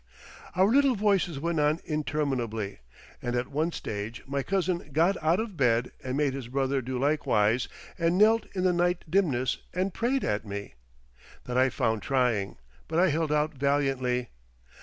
Our 0.55 0.65
little 0.65 0.95
voices 0.95 1.39
went 1.39 1.59
on 1.59 1.79
interminably, 1.85 2.79
and 3.21 3.35
at 3.35 3.49
one 3.49 3.71
stage 3.71 4.23
my 4.25 4.41
cousin 4.41 4.89
got 4.93 5.15
out 5.21 5.39
of 5.39 5.55
bed 5.55 5.91
and 6.03 6.17
made 6.17 6.33
his 6.33 6.47
brother 6.47 6.81
do 6.81 6.97
likewise, 6.97 7.67
and 7.99 8.17
knelt 8.17 8.47
in 8.55 8.63
the 8.63 8.73
night 8.73 9.03
dimness 9.07 9.59
and 9.75 9.93
prayed 9.93 10.23
at 10.23 10.43
me. 10.43 10.73
That 11.43 11.59
I 11.59 11.69
found 11.69 12.01
trying, 12.01 12.57
but 12.87 12.97
I 12.97 13.09
held 13.09 13.31
out 13.31 13.53
valiantly. 13.53 14.29